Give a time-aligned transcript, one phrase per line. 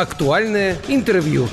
[0.00, 1.46] Актуальное интервью.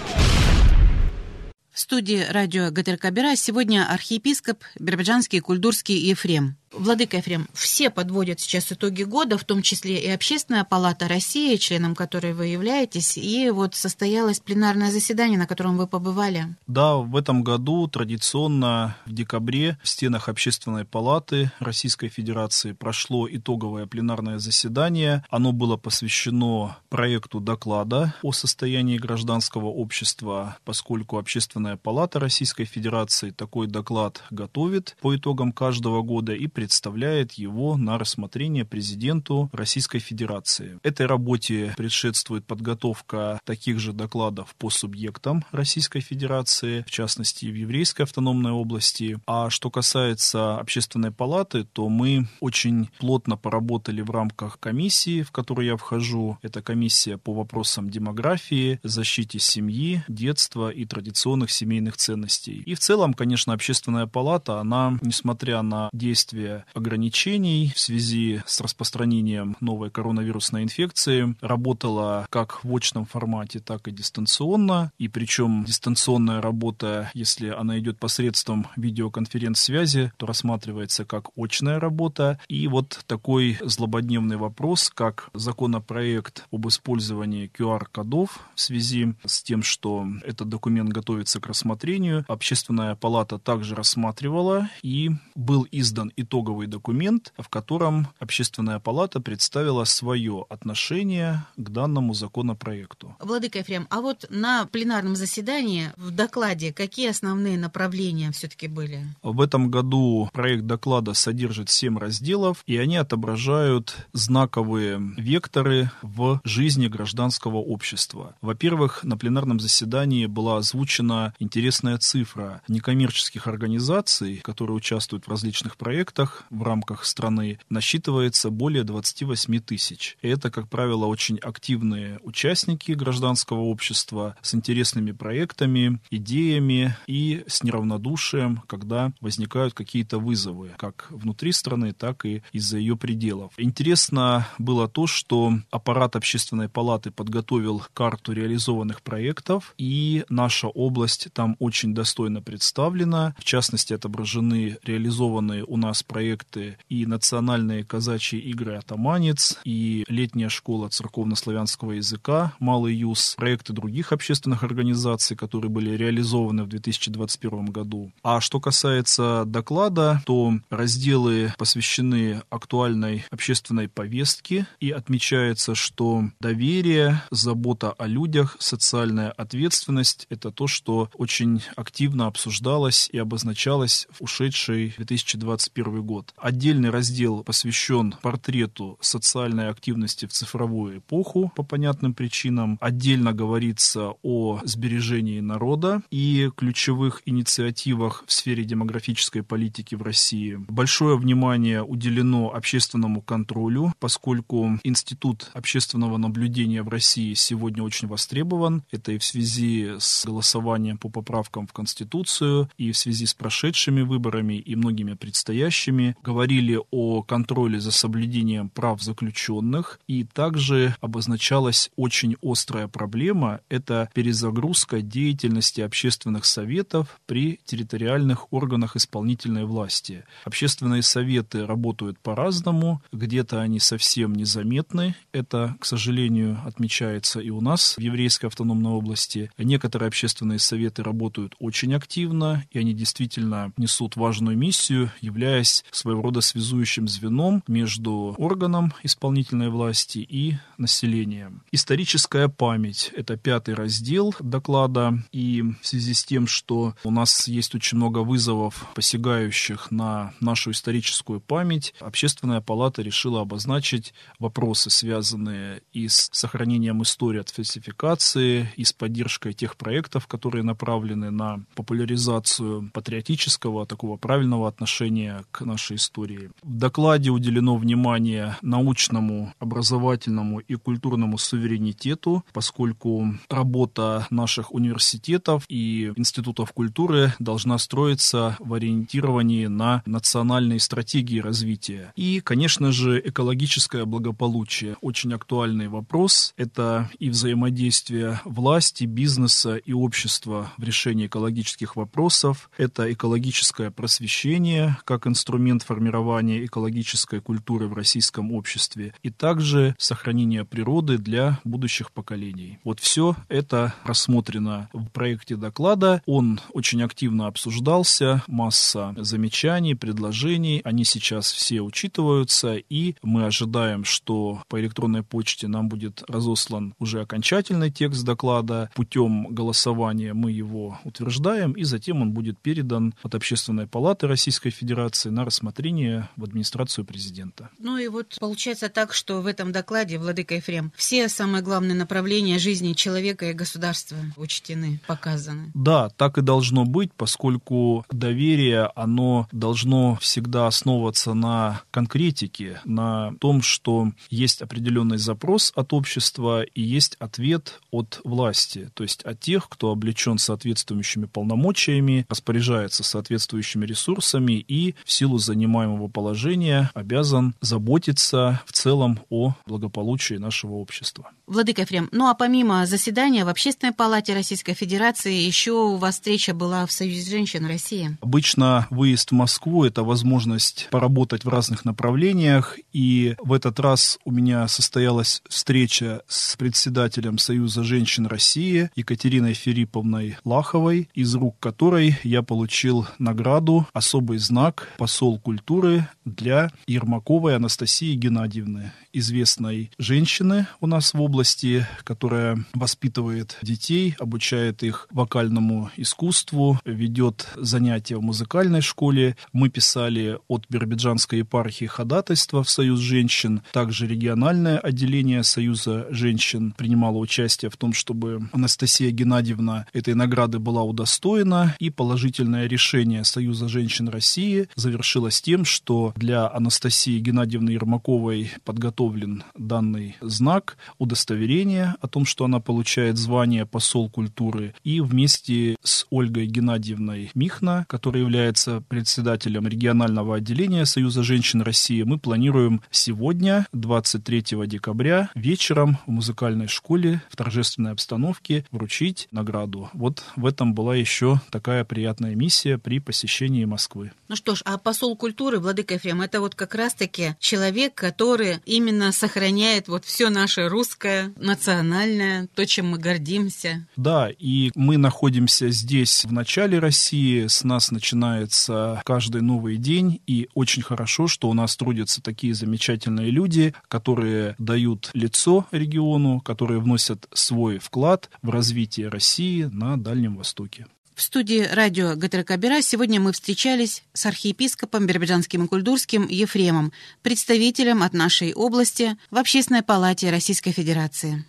[1.70, 6.57] В студии радио ГТРК Бера сегодня архиепископ Биробиджанский Кульдурский Ефрем.
[6.72, 11.96] Владыка Ефрем, все подводят сейчас итоги года, в том числе и Общественная палата России, членом
[11.96, 16.56] которой вы являетесь, и вот состоялось пленарное заседание, на котором вы побывали.
[16.68, 23.86] Да, в этом году традиционно в декабре в стенах Общественной палаты Российской Федерации прошло итоговое
[23.86, 25.24] пленарное заседание.
[25.30, 33.68] Оно было посвящено проекту доклада о состоянии гражданского общества, поскольку Общественная палата Российской Федерации такой
[33.68, 40.80] доклад готовит по итогам каждого года и представляет его на рассмотрение президенту Российской Федерации.
[40.84, 48.02] Этой работе предшествует подготовка таких же докладов по субъектам Российской Федерации, в частности в Еврейской
[48.02, 49.18] автономной области.
[49.26, 55.68] А что касается Общественной палаты, то мы очень плотно поработали в рамках комиссии, в которую
[55.68, 56.38] я вхожу.
[56.42, 62.62] Это комиссия по вопросам демографии, защите семьи, детства и традиционных семейных ценностей.
[62.66, 68.62] И в целом, конечно, Общественная палата, она, несмотря на действия действия ограничений в связи с
[68.62, 74.92] распространением новой коронавирусной инфекции работала как в очном формате, так и дистанционно.
[74.98, 82.40] И причем дистанционная работа, если она идет посредством видеоконференц-связи, то рассматривается как очная работа.
[82.48, 90.06] И вот такой злободневный вопрос, как законопроект об использовании QR-кодов в связи с тем, что
[90.24, 97.34] этот документ готовится к рассмотрению, Общественная палата также рассматривала и был издан итог итоговый документ,
[97.38, 103.16] в котором Общественная палата представила свое отношение к данному законопроекту.
[103.20, 109.06] Владыка Ефрем, а вот на пленарном заседании в докладе какие основные направления все-таки были?
[109.24, 116.88] В этом году проект доклада содержит семь разделов, и они отображают знаковые векторы в жизни
[116.88, 118.36] гражданского общества.
[118.42, 126.27] Во-первых, на пленарном заседании была озвучена интересная цифра некоммерческих организаций, которые участвуют в различных проектах,
[126.28, 130.18] регионах в рамках страны насчитывается более 28 тысяч.
[130.22, 138.62] Это, как правило, очень активные участники гражданского общества с интересными проектами, идеями и с неравнодушием,
[138.68, 143.54] когда возникают какие-то вызовы, как внутри страны, так и из-за ее пределов.
[143.58, 151.56] Интересно было то, что аппарат общественной палаты подготовил карту реализованных проектов, и наша область там
[151.60, 153.34] очень достойно представлена.
[153.38, 160.50] В частности, отображены реализованные у нас проекты проекты и национальные казачьи игры «Атаманец», и летняя
[160.50, 168.12] школа церковно-славянского языка «Малый Юз», проекты других общественных организаций, которые были реализованы в 2021 году.
[168.24, 177.92] А что касается доклада, то разделы посвящены актуальной общественной повестке, и отмечается, что доверие, забота
[177.92, 186.02] о людях, социальная ответственность— это то, что очень активно обсуждалось и обозначалось в ушедший 2021
[186.02, 186.07] год.
[186.38, 192.78] Отдельный раздел посвящен портрету социальной активности в цифровую эпоху по понятным причинам.
[192.82, 200.60] Отдельно говорится о сбережении народа и ключевых инициативах в сфере демографической политики в России.
[200.68, 208.84] Большое внимание уделено общественному контролю, поскольку институт общественного наблюдения в России сегодня очень востребован.
[208.92, 214.02] Это и в связи с голосованием по поправкам в Конституцию, и в связи с прошедшими
[214.02, 221.90] выборами, и многими предстоящими вопросами, говорили о контроле за соблюдением прав заключенных, и также обозначалась
[221.96, 230.24] очень острая проблема– это перезагрузка деятельности общественных советов при территориальных органах исполнительной власти.
[230.46, 237.96] Общественные советы работают по-разному, где-то они совсем незаметны, это, к сожалению, отмечается и у нас
[237.98, 239.50] в Еврейской автономной области.
[239.58, 246.42] Некоторые общественные советы работают очень активно, и они действительно несут важную миссию, являясь своего рода
[246.42, 251.62] связующим звеном между органом исполнительной власти и населением.
[251.72, 257.76] Историческая память– это пятый раздел доклада, и в связи с тем, что у нас есть
[257.76, 266.08] очень много вызовов, посягающих на нашу историческую память, Общественная палата решила обозначить вопросы, связанные и
[266.08, 273.86] с сохранением истории от фальсификации, и с поддержкой тех проектов, которые направлены на популяризацию патриотического,
[273.86, 276.50] такого правильного отношения к нашей нашей истории.
[276.64, 286.74] В докладе уделено внимание научному, образовательному и культурному суверенитету, поскольку работа наших университетов и институтов
[286.74, 292.12] культуры должна строиться в ориентировании на национальные стратегии развития.
[292.16, 294.96] И, конечно же, экологическое благополучие.
[295.02, 296.54] Очень актуальный вопрос.
[296.58, 302.72] Это и взаимодействие власти, бизнеса и общества в решении экологических вопросов.
[302.80, 309.14] Это экологическое просвещение как инструмент формирования экологической культуры в российском обществе.
[309.24, 312.80] И также сохранение природы для будущих поколений.
[312.84, 316.22] Вот все это рассмотрено в проекте доклада.
[316.26, 320.82] Он очень активно обсуждался, масса замечаний, предложений.
[320.84, 327.22] Они сейчас все учитываются, и мы ожидаем, что по электронной почте нам будет разослан уже
[327.22, 328.90] окончательный текст доклада.
[328.94, 335.30] Путем голосования мы его утверждаем, и затем он будет передан от Общественной палаты Российской Федерации
[335.30, 337.70] на рассмотрение в администрацию президента.
[337.80, 342.60] Ну и вот получается так, что в этом докладе, Владыка Ефрем, все самые главные направления
[342.60, 345.72] жизни человека и государства учтены, показаны.
[345.74, 353.62] Да, так и должно быть, поскольку доверие, оно должно всегда основываться на конкретике, на том,
[353.62, 359.70] что есть определенный запрос от общества и есть ответ от власти, то есть от тех,
[359.70, 368.72] кто облечен соответствующими полномочиями, распоряжается соответствующими ресурсами и в силу занимаемого положения обязан заботиться в
[368.72, 371.32] целом о благополучии нашего общества.
[371.48, 376.54] Владыка Ефрем, ну а помимо заседания в Общественной палате Российской Федерации, еще у вас встреча
[376.54, 378.18] была в Союзе женщин России?
[378.22, 384.32] Обычно выезд в Москву– это возможность поработать в разных направлениях, и в этот раз у
[384.32, 392.42] меня состоялась встреча с председателем Союза женщин России Екатериной Филипповной Лаховой, из рук которой я
[392.42, 401.22] получил награду «Особый знак посол культуры» для Ермаковой Анастасии Геннадьевны, известной женщины у нас в
[401.22, 409.36] области, которая воспитывает детей, обучает их вокальному искусству, ведет занятия в музыкальной школе.
[409.52, 413.62] Мы писали от Биробиджанской епархии ходатайства в Союз женщин.
[413.74, 420.84] Также региональное отделение Союза женщин принимало участие в том, чтобы Анастасия Геннадьевна этой награды была
[420.84, 421.76] удостоена.
[421.80, 430.16] И положительное решение Союза женщин России завершилось тем, что для Анастасии Геннадьевны Ермаковой подготовлен данный
[430.22, 434.76] знак, удостоверение о том, что она получает звание посол культуры.
[434.84, 442.20] И вместе с Ольгой Геннадьевной Михна, которая является председателем регионального отделения Союза женщин России, мы
[442.20, 449.90] планируем сегодня, 23 декабря, вечером в музыкальной школе в торжественной обстановке вручить награду.
[449.94, 454.12] Вот в этом была еще такая приятная миссия при посещении Москвы.
[454.28, 459.12] Ну что ж, а посол культуры, Владыка Ефрем, это вот как раз-таки человек, который именно
[459.12, 463.88] сохраняет вот все наше русское, национальное, то, чем мы гордимся.
[463.96, 470.50] Да, и мы находимся здесь в начале России, с нас начинается каждый новый день, и
[470.54, 477.28] очень хорошо, что у нас трудятся такие замечательные люди, которые дают лицо региону, которые вносят
[477.34, 480.88] свой вклад в развитие России на Дальнем Востоке.
[481.18, 486.94] В студии радио ГТРК Бера сегодня мы встречались с архиепископом Биробиджанским и Кульдурским Ефремом,
[487.24, 491.44] представителем от нашей области в Общественной палате Российской Федерации.